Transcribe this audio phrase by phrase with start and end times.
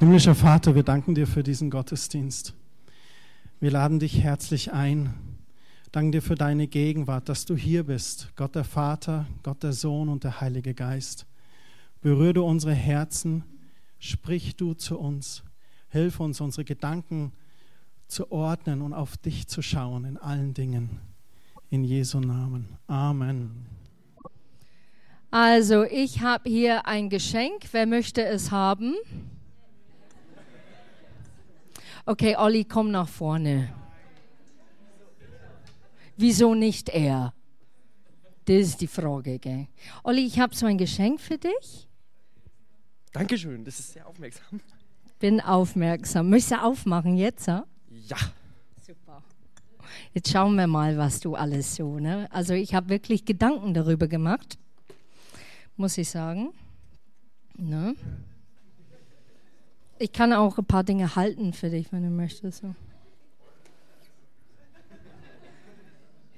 [0.00, 2.54] Himmlischer Vater, wir danken dir für diesen Gottesdienst.
[3.58, 5.12] Wir laden dich herzlich ein.
[5.90, 8.30] Danken dir für deine Gegenwart, dass du hier bist.
[8.36, 11.26] Gott der Vater, Gott der Sohn und der Heilige Geist.
[12.00, 13.42] Berühre du unsere Herzen,
[13.98, 15.42] sprich du zu uns.
[15.88, 17.32] Hilf uns, unsere Gedanken
[18.06, 21.00] zu ordnen und auf dich zu schauen in allen Dingen.
[21.70, 22.68] In Jesu Namen.
[22.86, 23.66] Amen.
[25.32, 27.64] Also, ich habe hier ein Geschenk.
[27.72, 28.94] Wer möchte es haben?
[32.08, 33.68] Okay, Olli, komm nach vorne.
[36.16, 37.34] Wieso nicht er?
[38.46, 39.68] Das ist die Frage, gell?
[40.02, 41.86] Olli, ich habe so ein Geschenk für dich.
[43.12, 44.62] Dankeschön, das ist sehr aufmerksam.
[45.18, 46.30] Bin aufmerksam.
[46.30, 47.46] Möchtest du aufmachen jetzt?
[47.46, 47.66] Ja.
[47.90, 48.16] Ja.
[48.80, 49.22] Super.
[50.14, 51.98] Jetzt schauen wir mal, was du alles so.
[51.98, 52.26] Ne?
[52.30, 54.56] Also ich habe wirklich Gedanken darüber gemacht,
[55.76, 56.54] muss ich sagen.
[57.58, 57.94] Ne?
[59.98, 62.60] Ich kann auch ein paar Dinge halten für dich, wenn du möchtest.
[62.62, 62.74] So.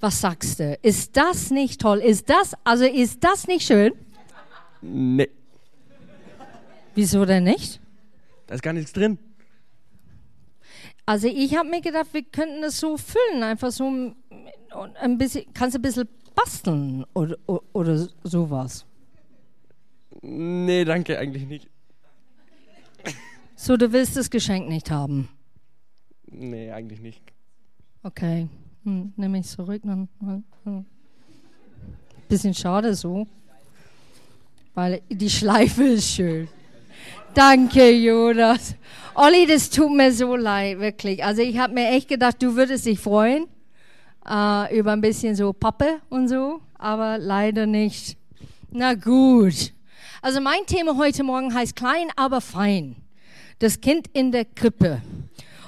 [0.01, 0.79] Was sagst du?
[0.83, 1.99] Ist das nicht toll?
[1.99, 3.93] Ist das, also ist das nicht schön?
[4.83, 5.29] Nee,
[6.95, 7.81] Wieso denn nicht?
[8.47, 9.19] da ist gar nichts drin.
[11.07, 14.13] Also ich habe mir gedacht, wir könnten es so füllen, einfach so
[15.01, 18.87] ein bisschen, kannst du ein bisschen basteln oder, oder, oder sowas.
[20.23, 21.69] Nee, danke, eigentlich nicht.
[23.63, 25.29] So, du willst das Geschenk nicht haben.
[26.25, 27.21] Nee, eigentlich nicht.
[28.03, 28.49] Okay,
[28.85, 29.83] hm, nehme ich zurück.
[29.85, 30.09] Dann,
[30.65, 30.87] hm.
[32.27, 33.27] Bisschen schade so,
[34.73, 36.49] weil die Schleife ist schön.
[37.35, 38.77] Danke, Jonas.
[39.15, 41.23] Olli, das tut mir so leid, wirklich.
[41.23, 43.45] Also ich habe mir echt gedacht, du würdest dich freuen
[44.27, 48.17] äh, über ein bisschen so Pappe und so, aber leider nicht.
[48.71, 49.75] Na gut.
[50.23, 52.97] Also mein Thema heute Morgen heißt klein, aber fein.
[53.61, 55.03] Das Kind in der Krippe.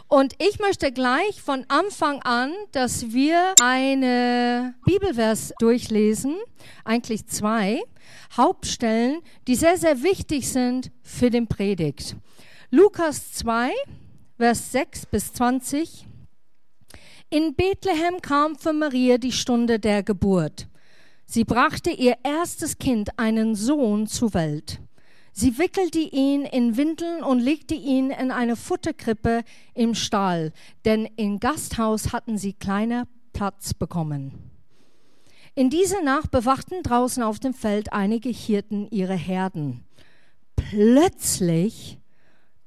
[0.09, 6.37] Und ich möchte gleich von Anfang an, dass wir eine Bibelvers durchlesen,
[6.87, 7.83] eigentlich zwei
[8.35, 12.17] Hauptstellen, die sehr, sehr wichtig sind für den Predigt.
[12.71, 13.71] Lukas 2,
[14.39, 16.07] Vers 6 bis 20.
[17.29, 20.67] In Bethlehem kam für Maria die Stunde der Geburt.
[21.27, 24.81] Sie brachte ihr erstes Kind, einen Sohn, zur Welt.
[25.33, 29.45] Sie wickelte ihn in Windeln und legte ihn in eine Futterkrippe
[29.75, 30.53] im Stall,
[30.85, 34.51] denn im Gasthaus hatten sie kleiner Platz bekommen.
[35.55, 39.85] In dieser Nacht bewachten draußen auf dem Feld einige Hirten ihre Herden.
[40.57, 41.99] Plötzlich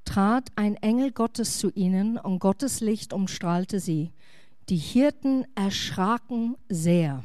[0.03, 4.11] trat ein Engel Gottes zu ihnen und Gottes Licht umstrahlte sie.
[4.69, 7.23] Die Hirten erschraken sehr.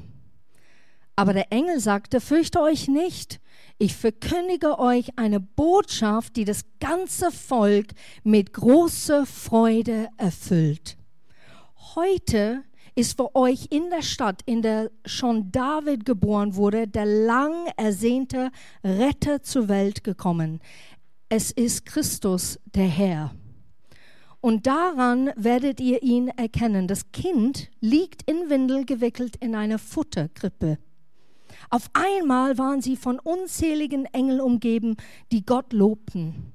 [1.20, 3.41] Aber der Engel sagte, fürchte euch nicht,
[3.76, 7.88] ich verkündige euch eine Botschaft, die das ganze Volk
[8.25, 10.97] mit großer Freude erfüllt.
[11.94, 12.64] Heute
[12.94, 18.50] ist für euch in der Stadt, in der schon David geboren wurde, der lang ersehnte
[18.82, 20.59] Retter zur Welt gekommen.
[21.28, 23.34] Es ist Christus, der Herr.
[24.41, 26.88] Und daran werdet ihr ihn erkennen.
[26.88, 30.78] Das Kind liegt in Windel gewickelt in einer Futterkrippe.
[31.71, 34.97] Auf einmal waren sie von unzähligen Engeln umgeben,
[35.33, 36.55] die Gott lobten.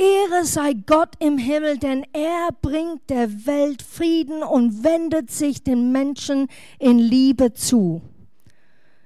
[0.00, 5.92] Ehre sei Gott im Himmel, denn er bringt der Welt Frieden und wendet sich den
[5.92, 6.48] Menschen
[6.78, 8.00] in Liebe zu.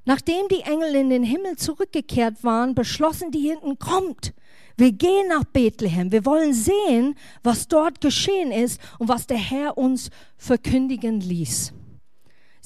[0.05, 4.35] Nachdem die Engel in den Himmel zurückgekehrt waren, beschlossen die Hirten, kommt,
[4.77, 9.77] wir gehen nach Bethlehem, wir wollen sehen, was dort geschehen ist und was der Herr
[9.77, 11.74] uns verkündigen ließ.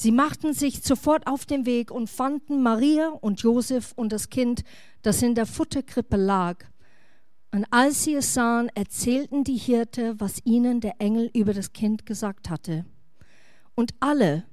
[0.01, 4.63] Sie machten sich sofort auf den Weg und fanden Maria und Josef und das Kind,
[5.03, 6.65] das in der Futterkrippe lag.
[7.51, 12.07] Und als sie es sahen, erzählten die Hirte, was ihnen der Engel über das Kind
[12.07, 12.85] gesagt hatte.
[13.75, 14.45] Und alle,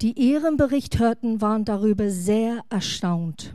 [0.00, 3.54] die ihren Bericht hörten, waren darüber sehr erstaunt.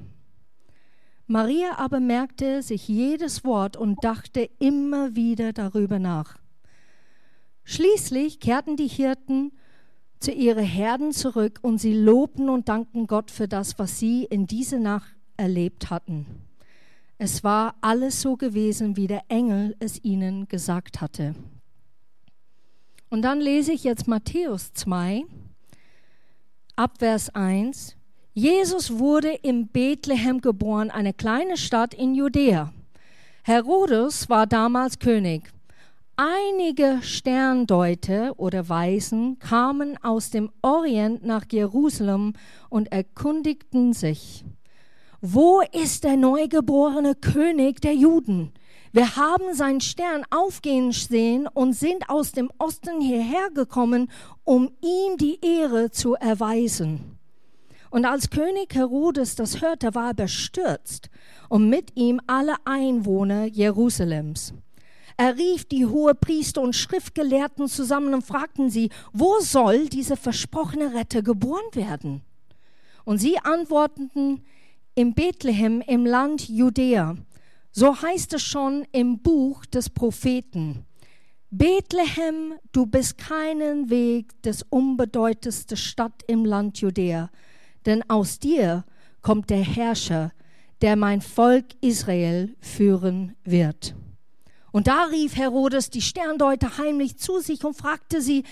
[1.28, 6.38] Maria aber merkte sich jedes Wort und dachte immer wieder darüber nach.
[7.66, 9.52] Schließlich kehrten die Hirten
[10.24, 14.48] zu ihren Herden zurück und sie lobten und dankten Gott für das, was sie in
[14.48, 16.26] dieser Nacht erlebt hatten.
[17.18, 21.36] Es war alles so gewesen, wie der Engel es ihnen gesagt hatte.
[23.10, 25.26] Und dann lese ich jetzt Matthäus 2,
[26.76, 27.98] Abvers 1.
[28.34, 32.74] Jesus wurde in Bethlehem geboren, eine kleine Stadt in Judäa.
[33.44, 35.52] Herodes war damals König.
[36.16, 42.34] Einige Sterndeuter oder Weisen kamen aus dem Orient nach Jerusalem
[42.70, 44.46] und erkundigten sich,
[45.22, 48.52] wo ist der neugeborene König der Juden?
[48.92, 54.12] Wir haben seinen Stern aufgehen sehen und sind aus dem Osten hierher gekommen,
[54.44, 57.18] um ihm die Ehre zu erweisen.
[57.90, 61.10] Und als König Herodes das hörte, war er bestürzt
[61.50, 64.54] und mit ihm alle Einwohner Jerusalems.
[65.18, 71.22] Er rief die Hohepriester und Schriftgelehrten zusammen und fragten sie, wo soll dieser versprochene Retter
[71.22, 72.22] geboren werden?
[73.06, 74.44] Und sie antworteten,
[74.96, 77.16] in Bethlehem im Land Judäa.
[77.72, 80.86] So heißt es schon im Buch des Propheten.
[81.50, 87.30] Bethlehem, du bist keinen Weg des unbedeutendsten Stadt im Land Judäa,
[87.86, 88.86] denn aus dir
[89.22, 90.32] kommt der Herrscher,
[90.82, 93.96] der mein Volk Israel führen wird.
[94.74, 98.44] Und da rief Herodes die Sterndeuter heimlich zu sich und fragte sie,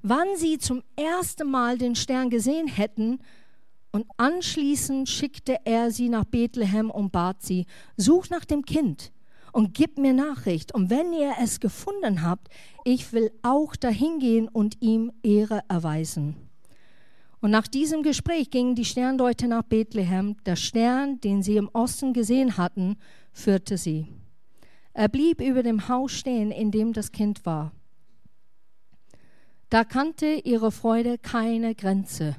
[0.00, 3.18] wann sie zum ersten Mal den Stern gesehen hätten.
[3.92, 7.66] Und anschließend schickte er sie nach Bethlehem und bat sie,
[7.98, 9.12] such nach dem Kind
[9.52, 10.74] und gib mir Nachricht.
[10.74, 12.48] Und wenn ihr es gefunden habt,
[12.84, 16.36] ich will auch dahin gehen und ihm Ehre erweisen.
[17.40, 20.36] Und nach diesem Gespräch gingen die Sterndeuter nach Bethlehem.
[20.46, 22.96] Der Stern, den sie im Osten gesehen hatten,
[23.34, 24.08] führte sie.
[24.98, 27.70] Er blieb über dem Haus stehen, in dem das Kind war.
[29.68, 32.34] Da kannte ihre Freude keine Grenze.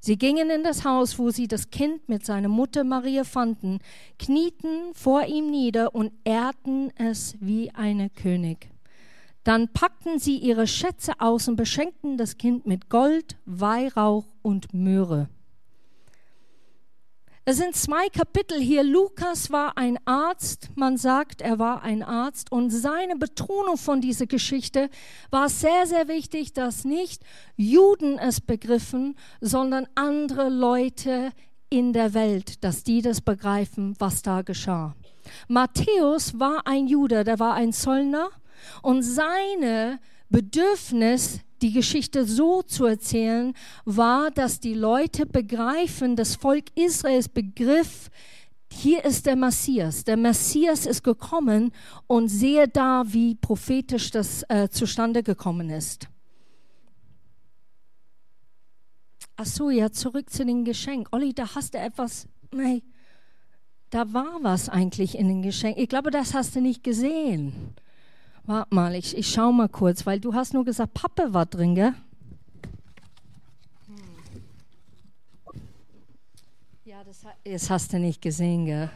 [0.00, 3.78] Sie gingen in das Haus, wo sie das Kind mit seiner Mutter Maria fanden,
[4.18, 8.68] knieten vor ihm nieder und ehrten es wie eine König.
[9.44, 15.28] Dann packten sie ihre Schätze aus und beschenkten das Kind mit Gold, Weihrauch und Myrrhe.
[17.50, 18.84] Es sind zwei Kapitel hier.
[18.84, 20.68] Lukas war ein Arzt.
[20.74, 22.52] Man sagt, er war ein Arzt.
[22.52, 24.90] Und seine Betonung von dieser Geschichte
[25.30, 27.22] war sehr, sehr wichtig, dass nicht
[27.56, 31.30] Juden es begriffen, sondern andere Leute
[31.70, 34.94] in der Welt, dass die das begreifen, was da geschah.
[35.48, 38.28] Matthäus war ein Jude, der war ein Zollner.
[38.82, 46.66] Und seine Bedürfnis die Geschichte so zu erzählen, war, dass die Leute begreifen, das Volk
[46.74, 48.10] Israels begriff,
[48.70, 50.04] hier ist der Messias.
[50.04, 51.72] Der Messias ist gekommen
[52.06, 56.08] und sehe da, wie prophetisch das äh, zustande gekommen ist.
[59.36, 61.06] Ach so, ja, zurück zu den Geschenken.
[61.12, 62.82] Olli, da hast du etwas, nee,
[63.90, 65.82] da war was eigentlich in den Geschenken.
[65.82, 67.74] Ich glaube, das hast du nicht gesehen.
[68.48, 71.74] Warte mal, ich, ich schau mal kurz, weil du hast nur gesagt, Pappe war drin,
[71.74, 71.92] gell?
[76.86, 78.90] Ja, das, das hast du nicht gesehen, gell?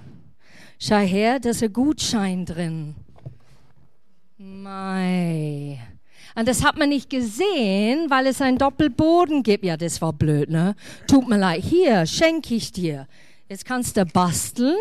[0.79, 2.95] Schau her, da ist ein Gutschein drin.
[4.39, 5.79] Mei.
[6.35, 9.67] Und das hat man nicht gesehen, weil es einen Doppelboden gibt.
[9.67, 10.75] Ja, das war blöd, ne?
[11.07, 11.63] Tut mir leid.
[11.63, 13.07] Hier, schenke ich dir.
[13.51, 14.79] Jetzt kannst du basteln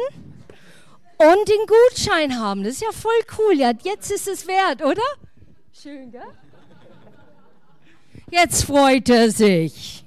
[1.21, 2.63] und den Gutschein haben.
[2.63, 3.55] Das ist ja voll cool.
[3.57, 5.01] Ja, jetzt ist es wert, oder?
[5.71, 6.21] Schön, gell?
[8.31, 10.03] Jetzt freut er sich.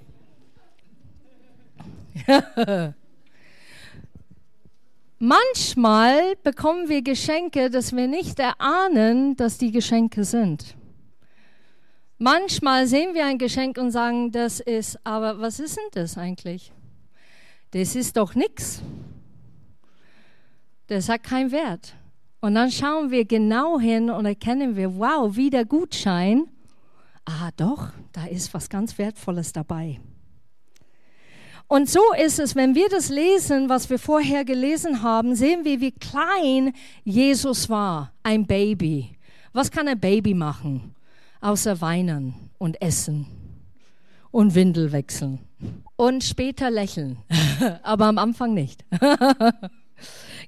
[5.19, 10.75] Manchmal bekommen wir Geschenke, dass wir nicht erahnen, dass die Geschenke sind.
[12.19, 16.73] Manchmal sehen wir ein Geschenk und sagen, das ist, aber was ist denn das eigentlich?
[17.73, 18.81] Das ist doch nichts.
[20.87, 21.95] Das hat keinen Wert.
[22.41, 26.45] Und dann schauen wir genau hin und erkennen wir, wow, wie der Gutschein.
[27.25, 29.99] Ah, doch, da ist was ganz Wertvolles dabei.
[31.69, 35.81] Und so ist es, wenn wir das lesen, was wir vorher gelesen haben, sehen wir,
[35.81, 39.17] wie klein Jesus war, ein Baby.
[39.55, 40.95] Was kann ein Baby machen?
[41.41, 43.27] Außer weinen und essen
[44.31, 45.39] und Windel wechseln
[45.97, 47.19] und später lächeln,
[47.83, 48.85] aber am Anfang nicht.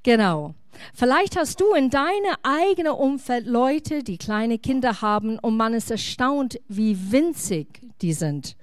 [0.06, 0.54] Genau.
[0.94, 5.90] Vielleicht hast du in deinem eigenen Umfeld Leute, die kleine Kinder haben und man ist
[5.90, 8.56] erstaunt, wie winzig die sind.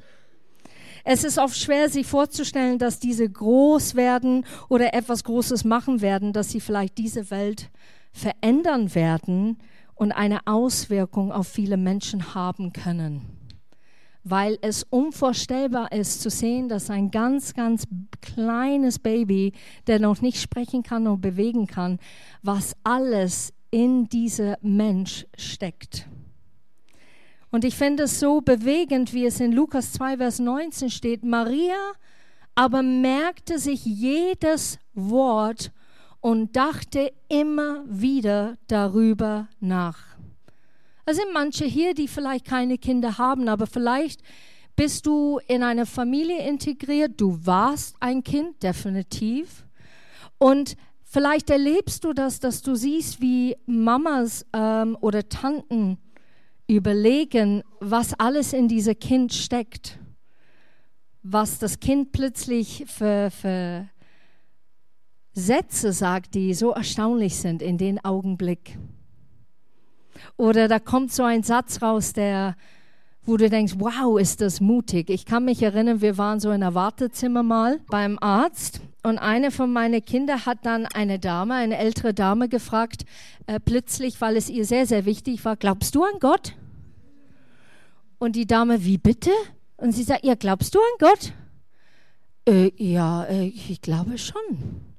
[1.04, 6.32] Es ist oft schwer, sich vorzustellen, dass diese groß werden oder etwas Großes machen werden,
[6.32, 7.70] dass sie vielleicht diese Welt
[8.14, 9.58] verändern werden
[9.96, 13.43] und eine Auswirkung auf viele Menschen haben können
[14.24, 17.86] weil es unvorstellbar ist zu sehen, dass ein ganz, ganz
[18.22, 19.54] kleines Baby,
[19.88, 22.00] der noch nicht sprechen kann und bewegen kann,
[22.42, 26.08] was alles in dieser Mensch steckt.
[27.52, 31.24] Und ich finde es so bewegend, wie es in Lukas 2, Vers 19 steht.
[31.24, 31.76] Maria
[32.56, 35.72] aber merkte sich jedes Wort
[36.20, 40.13] und dachte immer wieder darüber nach.
[41.06, 44.22] Es sind manche hier, die vielleicht keine Kinder haben, aber vielleicht
[44.76, 49.66] bist du in eine Familie integriert, du warst ein Kind, definitiv.
[50.38, 50.76] Und
[51.14, 56.00] Vielleicht erlebst du das, dass du siehst, wie Mamas ähm, oder Tanten
[56.66, 60.00] überlegen, was alles in diesem Kind steckt,
[61.22, 63.88] was das Kind plötzlich für, für
[65.34, 68.80] Sätze sagt, die so erstaunlich sind in den Augenblick.
[70.38, 72.56] Oder da kommt so ein Satz raus, der,
[73.26, 75.10] wo du denkst, wow, ist das mutig.
[75.10, 79.52] Ich kann mich erinnern, wir waren so in einem Wartezimmer mal beim Arzt und eine
[79.52, 83.04] von meinen Kindern hat dann eine Dame, eine ältere Dame gefragt,
[83.48, 86.56] äh, plötzlich, weil es ihr sehr, sehr wichtig war, glaubst du an Gott?
[88.18, 89.32] Und die Dame, wie bitte?
[89.76, 91.34] Und sie sagt, ja, glaubst du an Gott?
[92.48, 94.93] Äh, ja, äh, ich glaube schon.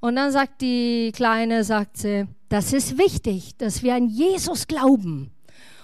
[0.00, 5.32] Und dann sagt die Kleine, sagt sie, das ist wichtig, dass wir an Jesus glauben.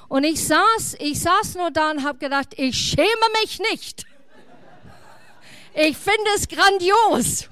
[0.08, 3.06] Und ich saß, ich saß nur da und habe gedacht, ich schäme
[3.42, 4.06] mich nicht.
[5.74, 7.48] Ich finde es grandios.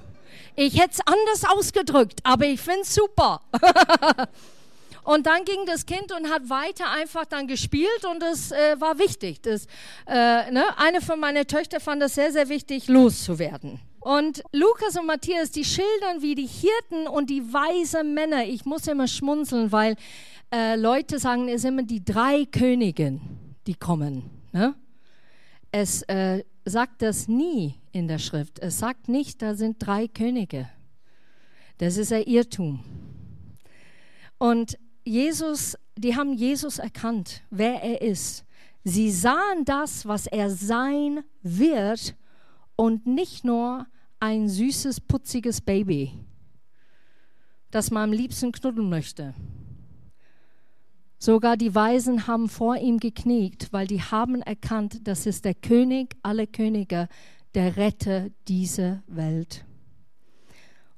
[0.54, 3.40] Ich hätte es anders ausgedrückt, aber ich finde es super.
[5.04, 8.98] und dann ging das Kind und hat weiter einfach dann gespielt und das äh, war
[8.98, 9.40] wichtig.
[9.42, 9.66] Das,
[10.06, 10.64] äh, ne?
[10.76, 13.80] Eine von meinen Töchtern fand es sehr, sehr wichtig, loszuwerden.
[14.02, 18.44] Und Lukas und Matthias, die schildern wie die Hirten und die weisen Männer.
[18.44, 19.94] Ich muss immer schmunzeln, weil
[20.52, 23.20] äh, Leute sagen, es sind immer die drei Königen,
[23.68, 24.24] die kommen.
[24.52, 24.74] Ne?
[25.70, 28.58] Es äh, sagt das nie in der Schrift.
[28.58, 30.68] Es sagt nicht, da sind drei Könige.
[31.78, 32.82] Das ist ein Irrtum.
[34.38, 38.44] Und Jesus, die haben Jesus erkannt, wer er ist.
[38.82, 42.16] Sie sahen das, was er sein wird
[42.76, 43.86] und nicht nur
[44.20, 46.12] ein süßes, putziges Baby,
[47.70, 49.34] das man am liebsten knuddeln möchte.
[51.18, 56.16] Sogar die Weisen haben vor ihm gekniet, weil die haben erkannt, das ist der König
[56.22, 57.08] aller Könige,
[57.54, 59.64] der Retter dieser Welt.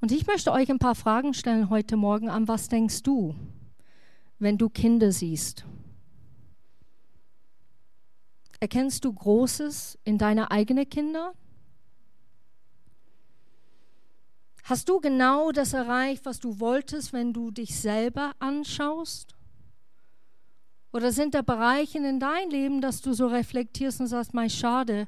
[0.01, 3.35] Und ich möchte euch ein paar Fragen stellen heute Morgen an, was denkst du,
[4.39, 5.65] wenn du Kinder siehst?
[8.61, 11.35] Erkennst du Großes in deine eigenen Kinder?
[14.65, 19.35] Hast du genau das erreicht, was du wolltest, wenn du dich selber anschaust?
[20.91, 25.07] Oder sind da Bereiche in deinem Leben, dass du so reflektierst und sagst, mein schade,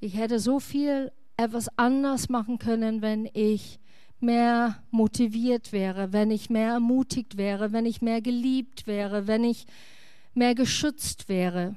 [0.00, 3.78] ich hätte so viel etwas anders machen können, wenn ich
[4.20, 9.66] mehr motiviert wäre, wenn ich mehr ermutigt wäre, wenn ich mehr geliebt wäre, wenn ich
[10.32, 11.74] mehr geschützt wäre,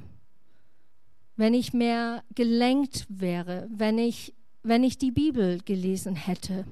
[1.36, 4.34] wenn ich mehr gelenkt wäre, wenn ich,
[4.64, 6.64] wenn ich die Bibel gelesen hätte,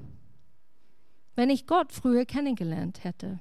[1.34, 3.40] wenn ich Gott früher kennengelernt hätte.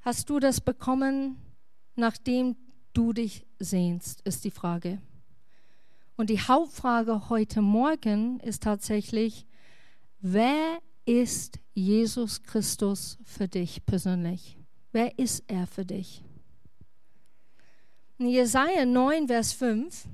[0.00, 1.36] Hast du das bekommen,
[1.94, 2.56] nachdem
[2.92, 5.00] du dich sehnst, ist die Frage.
[6.16, 9.46] Und die Hauptfrage heute Morgen ist tatsächlich,
[10.20, 14.58] wer ist Jesus Christus für dich persönlich?
[14.92, 16.22] Wer ist er für dich?
[18.18, 20.06] In Jesaja 9, Vers 5,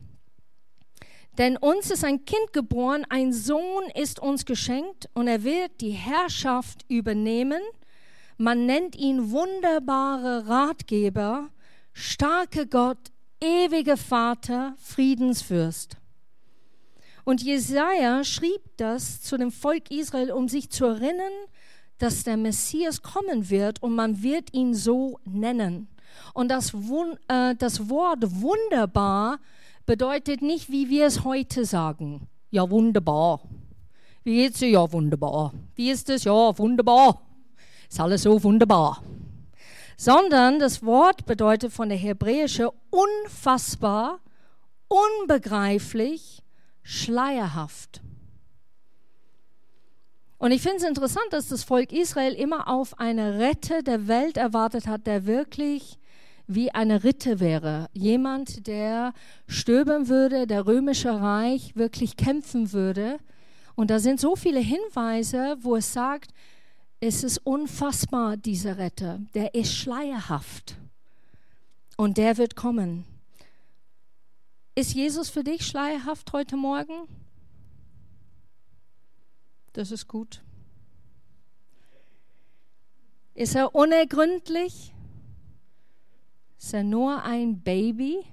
[1.38, 5.92] denn uns ist ein Kind geboren, ein Sohn ist uns geschenkt und er wird die
[5.92, 7.60] Herrschaft übernehmen
[8.40, 11.50] man nennt ihn wunderbare Ratgeber,
[11.92, 15.96] starke Gott, ewiger Vater, Friedensfürst.
[17.24, 21.32] Und Jesaja schrieb das zu dem Volk Israel, um sich zu erinnern,
[21.98, 25.88] dass der Messias kommen wird und man wird ihn so nennen.
[26.32, 26.72] Und das,
[27.26, 29.40] äh, das Wort wunderbar
[29.88, 32.28] bedeutet nicht, wie wir es heute sagen.
[32.50, 33.40] Ja, wunderbar.
[34.22, 34.68] Wie geht's dir?
[34.68, 35.54] Ja, wunderbar.
[35.76, 36.24] Wie ist es?
[36.24, 37.22] Ja, wunderbar.
[37.88, 39.02] Ist alles so wunderbar.
[39.96, 44.20] Sondern das Wort bedeutet von der hebräische unfassbar,
[44.88, 46.42] unbegreiflich,
[46.82, 48.02] schleierhaft.
[50.36, 54.36] Und ich finde es interessant, dass das Volk Israel immer auf eine Retter der Welt
[54.36, 55.97] erwartet hat, der wirklich
[56.48, 57.88] wie eine Ritter wäre.
[57.92, 59.12] Jemand, der
[59.46, 63.18] stöbern würde, der römische Reich wirklich kämpfen würde.
[63.76, 66.32] Und da sind so viele Hinweise, wo es sagt,
[67.00, 69.20] es ist unfassbar, dieser Retter.
[69.34, 70.76] Der ist schleierhaft.
[71.96, 73.04] Und der wird kommen.
[74.74, 77.08] Ist Jesus für dich schleierhaft heute Morgen?
[79.74, 80.40] Das ist gut.
[83.34, 84.92] Ist er unergründlich?
[86.58, 88.24] Ist er nur ein Baby?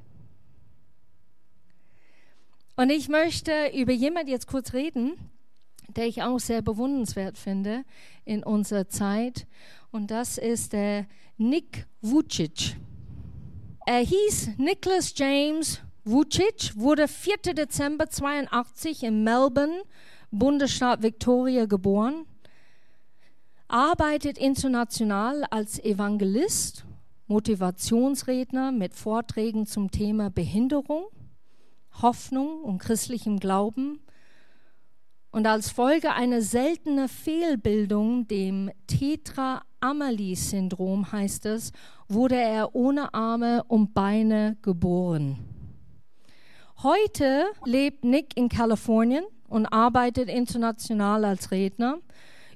[2.76, 5.14] Und ich möchte über jemand jetzt kurz reden,
[5.96, 7.86] der ich auch sehr bewundernswert finde
[8.26, 9.48] in unserer Zeit.
[9.92, 11.06] Und das ist der
[11.38, 12.76] Nick Vucic.
[13.86, 17.54] Er hieß Nicholas James Vucic wurde 4.
[17.56, 19.82] Dezember 82 in Melbourne,
[20.30, 22.26] Bundesstaat Victoria, geboren,
[23.68, 26.85] arbeitet international als Evangelist,
[27.28, 31.06] Motivationsredner mit Vorträgen zum Thema Behinderung,
[32.02, 34.00] Hoffnung und christlichem Glauben.
[35.32, 41.72] Und als Folge einer seltenen Fehlbildung, dem Tetra-Amelie-Syndrom heißt es,
[42.08, 45.40] wurde er ohne Arme und Beine geboren.
[46.84, 51.98] Heute lebt Nick in Kalifornien und arbeitet international als Redner,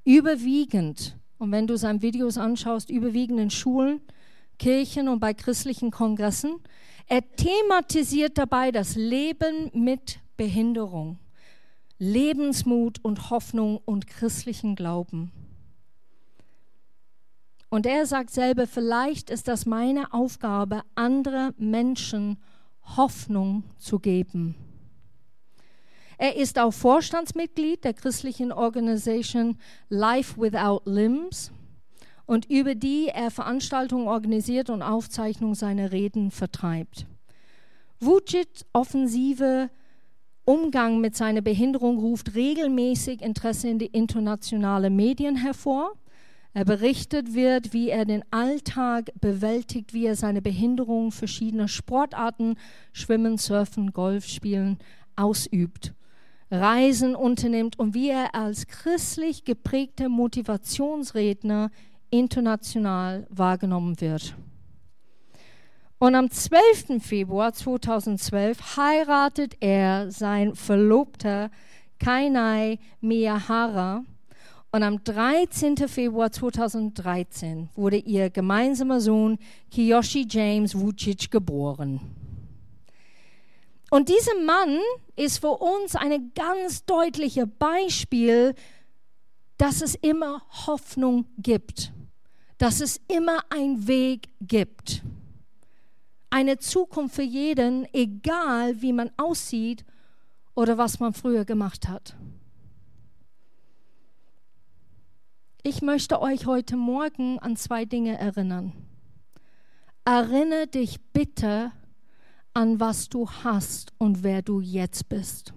[0.05, 4.01] überwiegend, und wenn du seine Videos anschaust, überwiegend in Schulen,
[4.59, 6.59] Kirchen und bei christlichen Kongressen.
[7.07, 11.17] Er thematisiert dabei das Leben mit Behinderung,
[11.97, 15.31] Lebensmut und Hoffnung und christlichen Glauben.
[17.69, 22.37] Und er sagt selber, vielleicht ist das meine Aufgabe, andere Menschen
[22.97, 24.55] Hoffnung zu geben.
[26.17, 31.51] Er ist auch Vorstandsmitglied der christlichen Organisation Life Without Limbs
[32.29, 37.07] und über die er Veranstaltungen organisiert und Aufzeichnung seiner Reden vertreibt.
[37.99, 39.71] Vucic offensive
[40.45, 45.93] Umgang mit seiner Behinderung ruft regelmäßig Interesse in die internationalen Medien hervor.
[46.53, 52.57] Er berichtet wird, wie er den Alltag bewältigt, wie er seine Behinderung verschiedener Sportarten,
[52.93, 54.77] Schwimmen, Surfen, Golf spielen,
[55.15, 55.95] ausübt,
[56.51, 61.71] Reisen unternimmt und wie er als christlich geprägter Motivationsredner
[62.09, 64.35] international wahrgenommen wird.
[65.97, 67.03] Und am 12.
[67.03, 71.51] Februar 2012 heiratet er sein Verlobter
[71.99, 74.05] Kainai Miyahara
[74.71, 75.75] und am 13.
[75.87, 79.37] Februar 2013 wurde ihr gemeinsamer Sohn
[79.71, 81.99] Kiyoshi James Vucic geboren.
[83.89, 84.77] Und dieser Mann
[85.15, 88.53] ist für uns ein ganz deutliches Beispiel,
[89.57, 91.91] dass es immer Hoffnung gibt,
[92.59, 95.01] dass es immer einen Weg gibt.
[96.29, 99.83] Eine Zukunft für jeden, egal wie man aussieht
[100.53, 102.15] oder was man früher gemacht hat.
[105.63, 108.73] Ich möchte euch heute Morgen an zwei Dinge erinnern.
[110.05, 111.71] Erinnere dich bitte
[112.53, 115.53] an was du hast und wer du jetzt bist.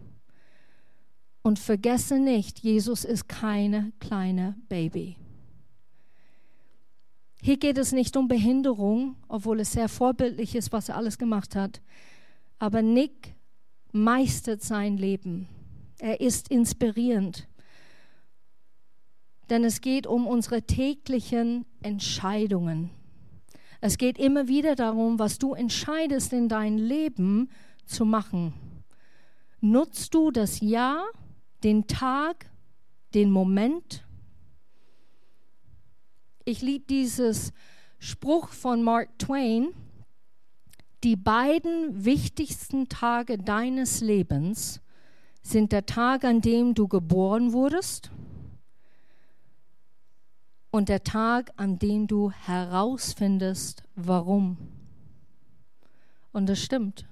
[1.42, 5.16] Und vergesse nicht, Jesus ist keine kleine Baby.
[7.42, 11.54] Hier geht es nicht um Behinderung, obwohl es sehr vorbildlich ist, was er alles gemacht
[11.54, 11.82] hat.
[12.58, 13.34] Aber Nick
[13.92, 15.48] meistert sein Leben.
[15.98, 17.46] Er ist inspirierend
[19.52, 22.88] denn es geht um unsere täglichen Entscheidungen.
[23.82, 27.50] Es geht immer wieder darum, was du entscheidest in dein Leben
[27.84, 28.54] zu machen.
[29.60, 31.04] Nutzt du das Jahr,
[31.64, 32.50] den Tag,
[33.12, 34.06] den Moment?
[36.44, 37.52] Ich liebe dieses
[38.00, 39.68] Spruch von Mark Twain.
[41.04, 44.80] Die beiden wichtigsten Tage deines Lebens
[45.42, 48.10] sind der Tag, an dem du geboren wurdest
[50.72, 54.56] und der Tag, an dem du herausfindest, warum.
[56.32, 57.06] Und das stimmt.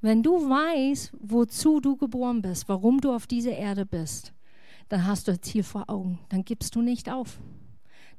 [0.00, 4.32] Wenn du weißt, wozu du geboren bist, warum du auf dieser Erde bist,
[4.88, 6.18] dann hast du ein Ziel vor Augen.
[6.28, 7.38] Dann gibst du nicht auf.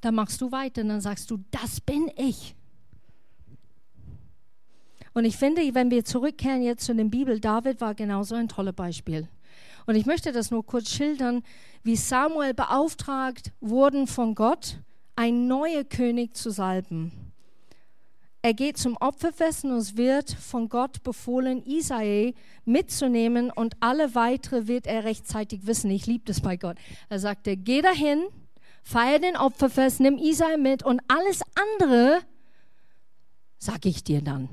[0.02, 2.56] Dann machst du weiter und dann sagst du, das bin ich.
[5.14, 8.74] Und ich finde, wenn wir zurückkehren jetzt zu der Bibel, David war genauso ein tolles
[8.74, 9.28] Beispiel.
[9.86, 11.44] Und ich möchte das nur kurz schildern,
[11.84, 14.78] wie Samuel beauftragt wurden von Gott,
[15.16, 17.12] ein neuer König zu salben.
[18.42, 22.34] Er geht zum Opferfest und es wird von Gott befohlen, Isai
[22.64, 25.92] mitzunehmen und alle weitere wird er rechtzeitig wissen.
[25.92, 26.78] Ich liebe das bei Gott.
[27.10, 28.28] Er sagte, geh dahin,
[28.84, 32.22] feier den Opferfest, nimm Isai mit und alles andere
[33.58, 34.50] sage ich dir dann.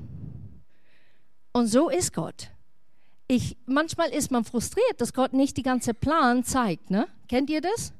[1.53, 2.51] Und so ist Gott
[3.27, 6.89] ich, manchmal ist man frustriert, dass Gott nicht die ganze Plan zeigt.
[6.89, 7.07] Ne?
[7.27, 7.93] Kennt ihr das?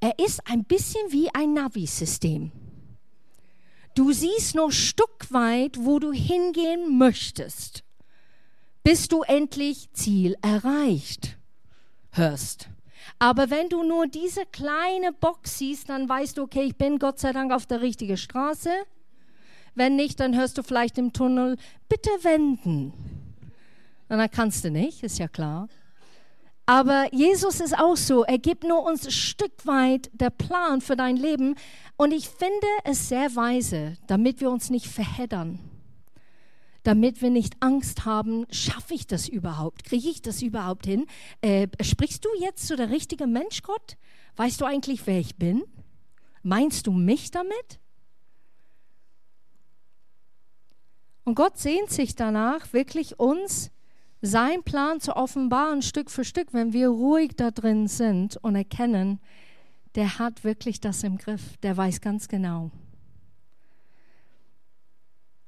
[0.00, 2.52] Er ist ein bisschen wie ein Navi-System.
[3.94, 7.84] Du siehst nur Stück weit, wo du hingehen möchtest,
[8.82, 11.36] bis du endlich Ziel erreicht
[12.12, 12.68] hörst.
[13.22, 17.18] Aber wenn du nur diese kleine Box siehst, dann weißt du, okay, ich bin Gott
[17.18, 18.70] sei Dank auf der richtigen Straße.
[19.74, 22.94] Wenn nicht, dann hörst du vielleicht im Tunnel, bitte wenden.
[24.08, 25.68] Und dann kannst du nicht, ist ja klar.
[26.64, 28.24] Aber Jesus ist auch so.
[28.24, 31.56] Er gibt nur uns ein Stück weit der Plan für dein Leben.
[31.98, 35.58] Und ich finde es sehr weise, damit wir uns nicht verheddern.
[36.82, 39.84] Damit wir nicht Angst haben, schaffe ich das überhaupt?
[39.84, 41.06] Kriege ich das überhaupt hin?
[41.40, 43.96] Äh, sprichst du jetzt zu der richtige Mensch, Gott?
[44.36, 45.62] Weißt du eigentlich, wer ich bin?
[46.42, 47.80] Meinst du mich damit?
[51.24, 53.70] Und Gott sehnt sich danach, wirklich uns
[54.22, 59.20] sein Plan zu offenbaren, Stück für Stück, wenn wir ruhig da drin sind und erkennen,
[59.94, 62.70] der hat wirklich das im Griff, der weiß ganz genau.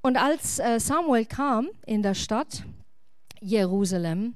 [0.03, 2.65] Und als äh, Samuel kam in der Stadt
[3.41, 4.35] Jerusalem,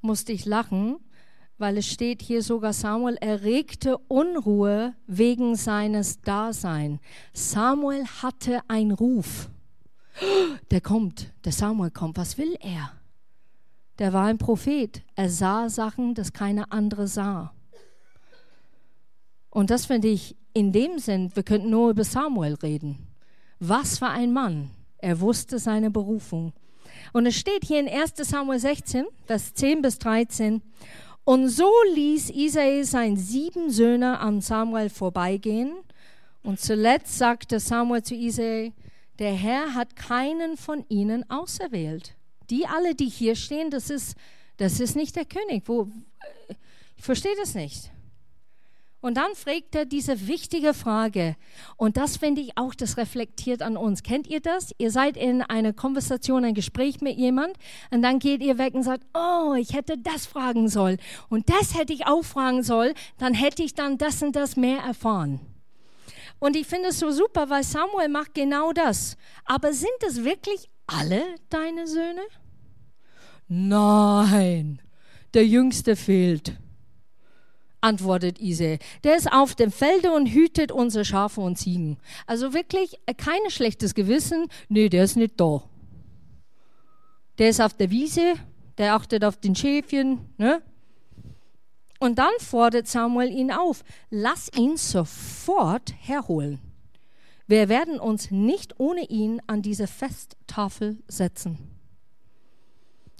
[0.00, 0.98] musste ich lachen,
[1.58, 7.00] weil es steht hier sogar, Samuel erregte Unruhe wegen seines Daseins.
[7.32, 9.48] Samuel hatte einen Ruf.
[10.70, 12.90] Der kommt, der Samuel kommt, was will er?
[13.98, 15.02] Der war ein Prophet.
[15.14, 17.52] Er sah Sachen, das keine andere sah.
[19.50, 23.06] Und das finde ich in dem Sinn, wir könnten nur über Samuel reden.
[23.58, 24.70] Was für ein Mann.
[24.98, 26.52] Er wusste seine Berufung.
[27.12, 30.62] Und es steht hier in 1 Samuel 16, Vers 10 bis 13.
[31.24, 35.72] Und so ließ Isai seine sieben Söhne an Samuel vorbeigehen.
[36.42, 38.72] Und zuletzt sagte Samuel zu Isai,
[39.18, 42.14] der Herr hat keinen von ihnen auserwählt.
[42.50, 44.16] Die alle, die hier stehen, das ist,
[44.56, 45.64] das ist nicht der König.
[45.66, 45.88] Wo,
[46.96, 47.90] ich verstehe das nicht.
[49.06, 51.36] Und dann fragt er diese wichtige Frage.
[51.76, 54.02] Und das finde ich auch, das reflektiert an uns.
[54.02, 54.74] Kennt ihr das?
[54.78, 57.56] Ihr seid in einer Konversation, ein Gespräch mit jemand
[57.92, 61.78] und dann geht ihr weg und sagt, oh, ich hätte das fragen sollen und das
[61.78, 65.38] hätte ich auch fragen sollen, dann hätte ich dann das und das mehr erfahren.
[66.40, 69.16] Und ich finde es so super, weil Samuel macht genau das.
[69.44, 72.22] Aber sind es wirklich alle deine Söhne?
[73.46, 74.82] Nein,
[75.32, 76.58] der jüngste fehlt,
[77.86, 78.78] antwortet Ise.
[79.04, 81.96] Der ist auf dem Felde und hütet unsere Schafe und Ziegen.
[82.26, 84.48] Also wirklich kein schlechtes Gewissen.
[84.68, 85.62] Nee, der ist nicht da.
[87.38, 88.34] Der ist auf der Wiese,
[88.78, 90.62] der achtet auf den Schäfchen, ne?
[91.98, 96.60] Und dann fordert Samuel ihn auf, lass ihn sofort herholen.
[97.46, 101.75] Wir werden uns nicht ohne ihn an diese Festtafel setzen.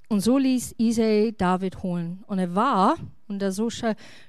[0.08, 2.22] Und so ließ Isai David holen.
[2.26, 2.96] Und er war,
[3.28, 3.68] und er so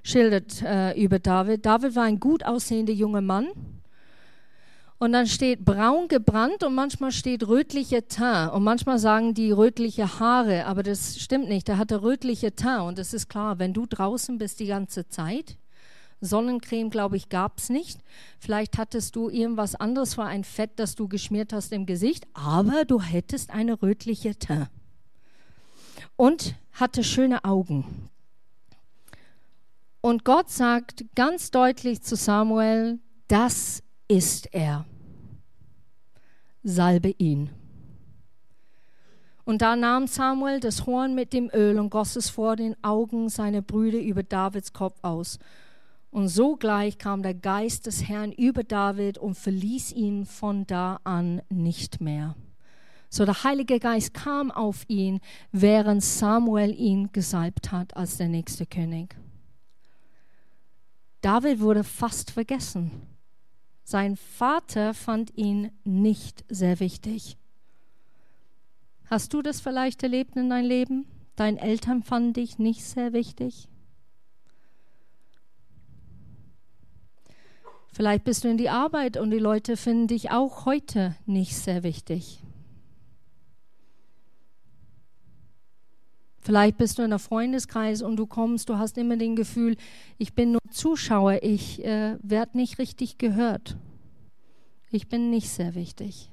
[0.03, 3.47] schildert äh, über David, David war ein gut aussehender junger Mann,
[4.99, 8.51] und dann steht braun gebrannt und manchmal steht rötliche Teint.
[8.51, 11.69] Und manchmal sagen die rötliche Haare, aber das stimmt nicht.
[11.69, 12.81] Er hatte rötliche Teint.
[12.81, 15.57] Und das ist klar, wenn du draußen bist die ganze Zeit,
[16.19, 17.99] Sonnencreme, glaube ich, gab es nicht.
[18.39, 22.83] Vielleicht hattest du irgendwas anderes, war ein Fett, das du geschmiert hast im Gesicht, aber
[22.85, 24.69] du hättest eine rötliche Teint.
[26.17, 28.09] Und hatte schöne Augen.
[30.01, 34.85] Und Gott sagt ganz deutlich zu Samuel, das ist er.
[36.63, 37.49] Salbe ihn.
[39.43, 43.29] Und da nahm Samuel das Horn mit dem Öl und goss es vor den Augen
[43.29, 45.39] seiner Brüder über Davids Kopf aus.
[46.11, 51.41] Und sogleich kam der Geist des Herrn über David und verließ ihn von da an
[51.49, 52.35] nicht mehr.
[53.09, 58.65] So der Heilige Geist kam auf ihn, während Samuel ihn gesalbt hat als der nächste
[58.65, 59.15] König.
[61.21, 62.91] David wurde fast vergessen.
[63.83, 67.37] Sein Vater fand ihn nicht sehr wichtig.
[69.09, 71.05] Hast du das vielleicht erlebt in deinem Leben?
[71.37, 73.69] Deine Eltern fanden dich nicht sehr wichtig?
[77.93, 81.83] Vielleicht bist du in die Arbeit und die Leute finden dich auch heute nicht sehr
[81.83, 82.43] wichtig.
[86.47, 89.75] Vielleicht bist du in einem Freundeskreis und du kommst, du hast immer den Gefühl,
[90.17, 93.75] ich bin nur Zuschauer, ich äh, werde nicht richtig gehört.
[94.89, 96.29] Ich bin nicht sehr wichtig.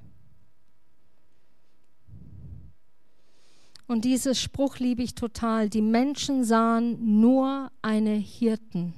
[3.89, 5.69] Und dieses Spruch liebe ich total.
[5.69, 8.95] Die Menschen sahen nur eine Hirten.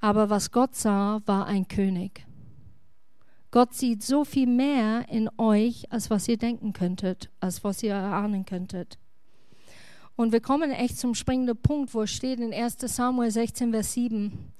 [0.00, 2.24] Aber was Gott sah, war ein König.
[3.50, 7.92] Gott sieht so viel mehr in euch, als was ihr denken könntet, als was ihr
[7.92, 8.98] erahnen könntet.
[10.16, 14.52] Und wir kommen echt zum springenden Punkt, wo steht in 1 Samuel 16, Vers 7.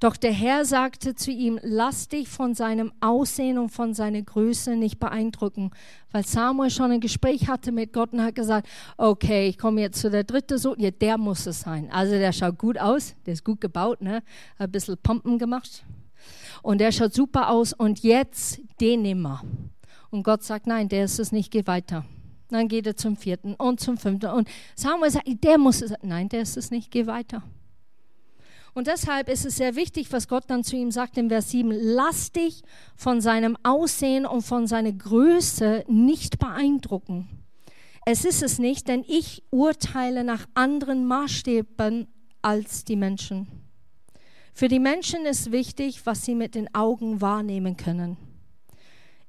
[0.00, 4.76] Doch der Herr sagte zu ihm, lass dich von seinem Aussehen und von seiner Größe
[4.76, 5.72] nicht beeindrucken,
[6.12, 10.00] weil Samuel schon ein Gespräch hatte mit Gott und hat gesagt, okay, ich komme jetzt
[10.00, 11.90] zu der dritte Sohn, ja, der muss es sein.
[11.90, 14.22] Also der schaut gut aus, der ist gut gebaut, ne?
[14.58, 15.84] ein bisschen Pumpen gemacht
[16.62, 19.42] und der schaut super aus und jetzt den nehmen wir.
[20.10, 22.04] Und Gott sagt, nein, der ist es nicht, geh weiter.
[22.50, 24.30] Dann geht er zum vierten und zum fünften.
[24.30, 25.92] Und Samuel sagt, der muss es.
[26.02, 27.42] Nein, der ist es nicht, geh weiter.
[28.74, 31.70] Und deshalb ist es sehr wichtig, was Gott dann zu ihm sagt in Vers 7.
[31.72, 32.62] Lass dich
[32.96, 37.28] von seinem Aussehen und von seiner Größe nicht beeindrucken.
[38.06, 42.06] Es ist es nicht, denn ich urteile nach anderen Maßstäben
[42.40, 43.48] als die Menschen.
[44.54, 48.16] Für die Menschen ist wichtig, was sie mit den Augen wahrnehmen können.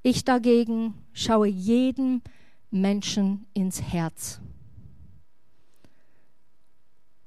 [0.02, 2.22] Ich dagegen schaue jedem
[2.72, 4.40] Menschen ins Herz.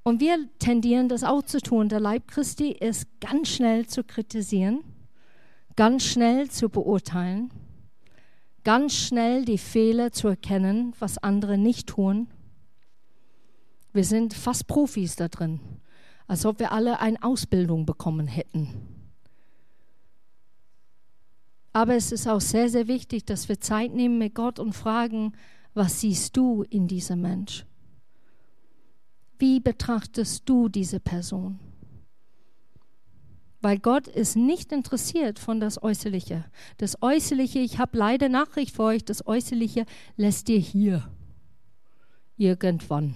[0.05, 1.89] Und wir tendieren das auch zu tun.
[1.89, 4.83] Der Leib Christi ist ganz schnell zu kritisieren,
[5.77, 7.53] ganz schnell zu beurteilen,
[8.65, 12.29] ganz schnell die Fehler zu erkennen, was andere nicht tun.
[13.93, 15.61] Wir sind fast Profis da drin,
[16.27, 18.92] als ob wir alle eine Ausbildung bekommen hätten.
[21.73, 25.33] Aber es ist auch sehr, sehr wichtig, dass wir Zeit nehmen mit Gott und fragen,
[25.75, 27.65] was siehst du in diesem Mensch?
[29.39, 31.59] Wie betrachtest du diese Person?
[33.63, 36.45] Weil Gott ist nicht interessiert von das Äußerliche.
[36.79, 41.09] Das Äußerliche, ich habe leider Nachricht für euch, das Äußerliche lässt dir hier
[42.37, 43.15] irgendwann,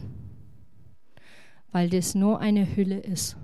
[1.72, 3.36] weil das nur eine Hülle ist.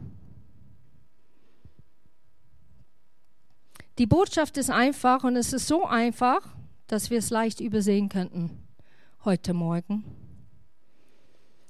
[3.98, 6.40] Die Botschaft ist einfach und es ist so einfach,
[6.86, 8.50] dass wir es leicht übersehen könnten
[9.24, 10.04] heute Morgen.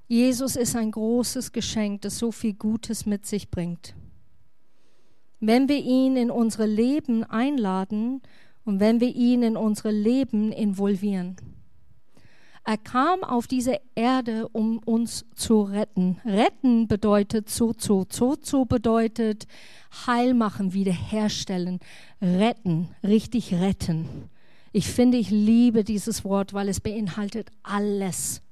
[0.06, 3.94] Jesus ist ein großes Geschenk, das so viel Gutes mit sich bringt.
[5.40, 8.22] Wenn wir ihn in unsere Leben einladen
[8.64, 11.36] und wenn wir ihn in unsere Leben involvieren.
[12.64, 16.20] Er kam auf diese Erde, um uns zu retten.
[16.24, 18.04] Retten bedeutet Zozo.
[18.04, 19.46] Zozo bedeutet
[20.06, 21.80] Heil machen, wiederherstellen,
[22.20, 24.30] retten, richtig retten.
[24.70, 28.42] Ich finde, ich liebe dieses Wort, weil es beinhaltet alles.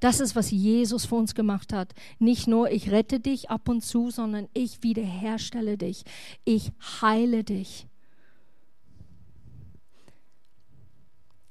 [0.00, 1.94] Das ist, was Jesus für uns gemacht hat.
[2.18, 6.04] Nicht nur, ich rette dich ab und zu, sondern ich wiederherstelle dich.
[6.44, 7.86] Ich heile dich.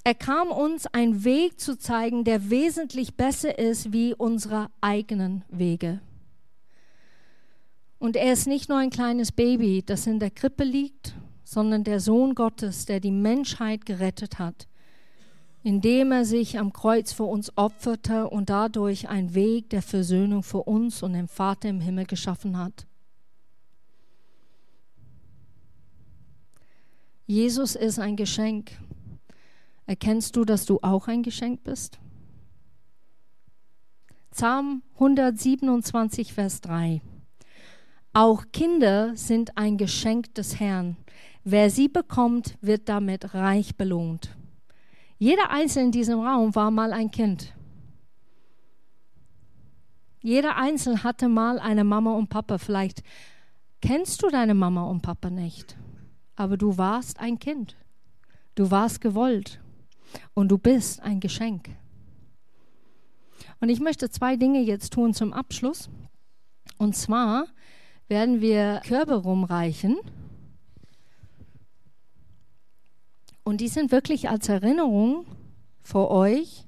[0.05, 5.99] Er kam uns einen Weg zu zeigen, der wesentlich besser ist wie unsere eigenen Wege.
[7.99, 11.13] Und er ist nicht nur ein kleines Baby, das in der Krippe liegt,
[11.43, 14.67] sondern der Sohn Gottes, der die Menschheit gerettet hat
[15.65, 20.61] indem er sich am Kreuz für uns opferte und dadurch einen Weg der Versöhnung für
[20.61, 22.85] uns und den Vater im Himmel geschaffen hat.
[27.25, 28.73] Jesus ist ein Geschenk.
[29.87, 31.99] Erkennst du, dass du auch ein Geschenk bist?
[34.31, 37.01] Psalm 127, Vers 3.
[38.13, 40.97] Auch Kinder sind ein Geschenk des Herrn.
[41.43, 44.35] Wer sie bekommt, wird damit reich belohnt.
[45.19, 47.53] Jeder Einzelne in diesem Raum war mal ein Kind.
[50.21, 52.57] Jeder Einzelne hatte mal eine Mama und Papa.
[52.57, 53.03] Vielleicht
[53.79, 55.77] kennst du deine Mama und Papa nicht,
[56.35, 57.77] aber du warst ein Kind.
[58.55, 59.61] Du warst gewollt
[60.33, 61.69] und du bist ein Geschenk.
[63.59, 65.89] Und ich möchte zwei Dinge jetzt tun zum Abschluss.
[66.77, 67.47] Und zwar
[68.07, 69.97] werden wir Körbe rumreichen
[73.45, 75.27] Und die sind wirklich als Erinnerung
[75.83, 76.65] für euch,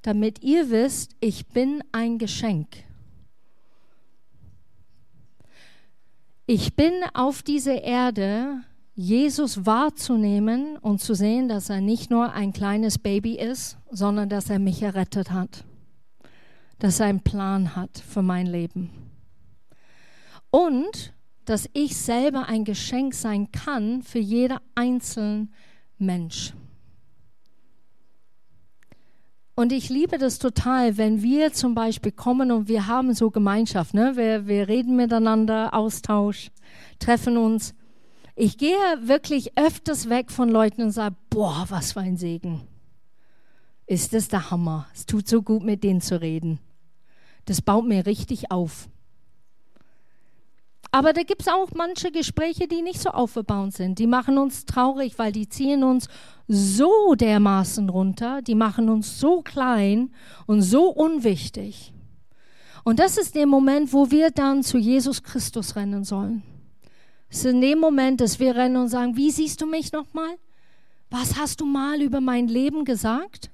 [0.00, 2.68] damit ihr wisst, ich bin ein Geschenk.
[6.46, 8.62] Ich bin auf dieser Erde,
[8.96, 14.50] Jesus wahrzunehmen und zu sehen, dass er nicht nur ein kleines Baby ist, sondern dass
[14.50, 15.64] er mich errettet hat,
[16.78, 18.90] dass er einen Plan hat für mein Leben.
[20.50, 21.12] Und
[21.44, 25.48] dass ich selber ein Geschenk sein kann für jeder einzelne
[25.98, 26.54] Mensch.
[29.56, 33.94] Und ich liebe das total, wenn wir zum Beispiel kommen und wir haben so Gemeinschaft,
[33.94, 34.16] ne?
[34.16, 36.50] wir, wir reden miteinander, Austausch,
[36.98, 37.74] treffen uns.
[38.36, 42.62] Ich gehe wirklich öfters weg von Leuten und sage, boah, was für ein Segen.
[43.86, 44.88] Ist das der Hammer.
[44.94, 46.58] Es tut so gut, mit denen zu reden.
[47.44, 48.88] Das baut mir richtig auf.
[50.90, 53.98] Aber da gibt es auch manche Gespräche, die nicht so aufbauend sind.
[53.98, 56.08] Die machen uns traurig, weil die ziehen uns
[56.46, 60.12] so dermaßen runter, die machen uns so klein
[60.46, 61.92] und so unwichtig.
[62.84, 66.42] Und das ist der Moment, wo wir dann zu Jesus Christus rennen sollen.
[67.34, 70.36] Es ist in dem Moment, dass wir rennen und sagen, wie siehst du mich nochmal?
[71.10, 73.50] Was hast du mal über mein Leben gesagt?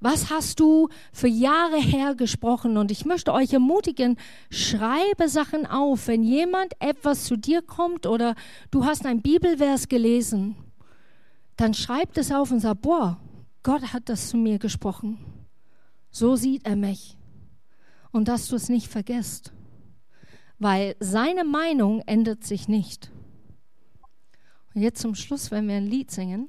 [0.00, 2.76] Was hast du für Jahre her gesprochen?
[2.76, 4.18] Und ich möchte euch ermutigen,
[4.50, 6.06] schreibe Sachen auf.
[6.06, 8.34] Wenn jemand etwas zu dir kommt oder
[8.70, 10.56] du hast ein Bibelvers gelesen,
[11.56, 13.18] dann schreib das auf und sag, boah,
[13.62, 15.16] Gott hat das zu mir gesprochen.
[16.10, 17.16] So sieht er mich.
[18.12, 19.54] Und dass du es nicht vergisst.
[20.64, 23.10] Weil seine Meinung ändert sich nicht.
[24.74, 26.48] Und jetzt zum Schluss, wenn wir ein Lied singen,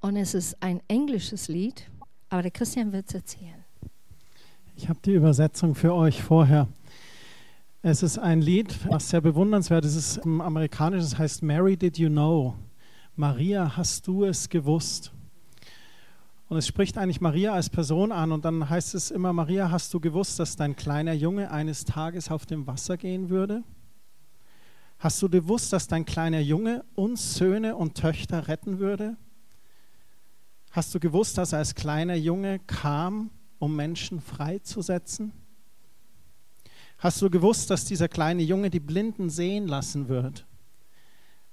[0.00, 1.90] und es ist ein englisches Lied,
[2.28, 3.64] aber der Christian wird es erzählen.
[4.76, 6.68] Ich habe die Übersetzung für euch vorher.
[7.80, 9.96] Es ist ein Lied, was sehr bewundernswert ist.
[9.96, 12.54] Es ist im Amerikanischen, es heißt Mary, did you know?
[13.16, 15.10] Maria, hast du es gewusst?
[16.52, 19.94] Und es spricht eigentlich Maria als Person an und dann heißt es immer, Maria, hast
[19.94, 23.64] du gewusst, dass dein kleiner Junge eines Tages auf dem Wasser gehen würde?
[24.98, 29.16] Hast du gewusst, dass dein kleiner Junge uns Söhne und Töchter retten würde?
[30.72, 35.32] Hast du gewusst, dass er als kleiner Junge kam, um Menschen freizusetzen?
[36.98, 40.46] Hast du gewusst, dass dieser kleine Junge die Blinden sehen lassen wird?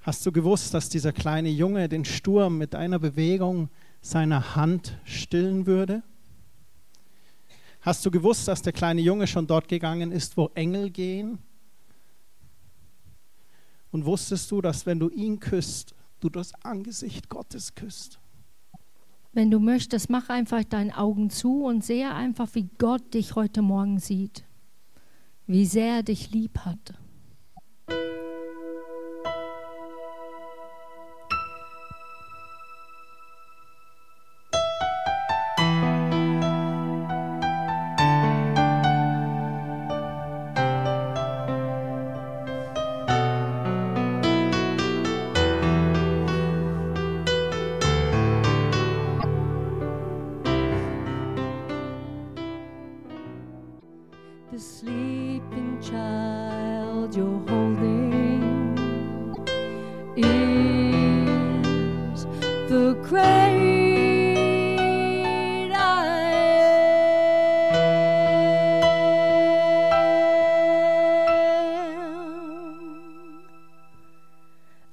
[0.01, 3.69] Hast du gewusst, dass dieser kleine Junge den Sturm mit einer Bewegung
[4.01, 6.03] seiner Hand stillen würde?
[7.81, 11.39] Hast du gewusst, dass der kleine Junge schon dort gegangen ist, wo Engel gehen?
[13.91, 18.19] Und wusstest du, dass wenn du ihn küsst, du das Angesicht Gottes küsst?
[19.31, 23.62] Wenn du möchtest, mach einfach deine Augen zu und sehe einfach, wie Gott dich heute
[23.62, 24.43] Morgen sieht,
[25.47, 26.93] wie sehr er dich lieb hat.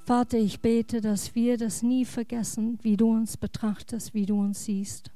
[0.05, 4.65] Vater, ich bete, dass wir das nie vergessen, wie du uns betrachtest, wie du uns
[4.65, 5.11] siehst.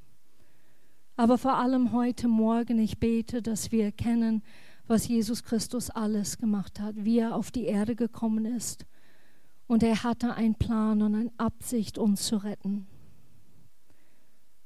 [1.16, 4.44] Aber vor allem heute Morgen, ich bete, dass wir erkennen,
[4.86, 8.86] was Jesus Christus alles gemacht hat, wie er auf die Erde gekommen ist.
[9.66, 12.86] Und er hatte einen Plan und eine Absicht, uns zu retten.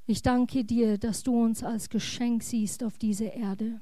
[0.09, 3.81] Ich danke dir, dass du uns als Geschenk siehst auf dieser Erde.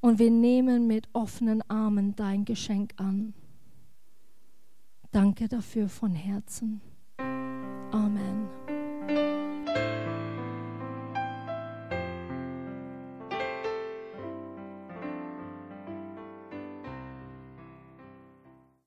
[0.00, 3.34] Und wir nehmen mit offenen Armen dein Geschenk an.
[5.10, 6.80] Danke dafür von Herzen.
[7.90, 8.48] Amen.